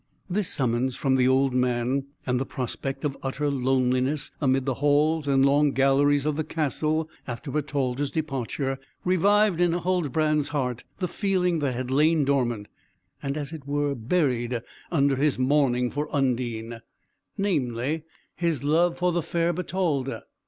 This 0.27 0.47
summons 0.47 0.97
from 0.97 1.15
the 1.15 1.27
old 1.27 1.53
man, 1.53 2.05
and 2.25 2.39
the 2.39 2.43
prospect 2.47 3.05
of 3.05 3.15
utter 3.21 3.51
loneliness 3.51 4.31
amid 4.41 4.65
the 4.65 4.73
halls 4.81 5.27
and 5.27 5.45
long 5.45 5.73
galleries 5.73 6.25
of 6.25 6.37
the 6.37 6.43
castle 6.43 7.07
after 7.27 7.51
Bertalda's 7.51 8.09
departure, 8.09 8.79
revived 9.05 9.61
in 9.61 9.73
Huldbrand's 9.73 10.47
heart 10.47 10.83
the 10.97 11.07
feeling 11.07 11.59
that 11.59 11.75
had 11.75 11.91
lain 11.91 12.25
dormant, 12.25 12.67
and 13.21 13.37
as 13.37 13.53
it 13.53 13.67
were 13.67 13.93
buried 13.93 14.63
under 14.91 15.17
his 15.17 15.37
mourning 15.37 15.91
for 15.91 16.07
Undine, 16.11 16.79
namely, 17.37 18.03
his 18.35 18.63
love 18.63 18.97
for 18.97 19.11
the 19.11 19.21
fair 19.21 19.53
Bertalda. 19.53 20.23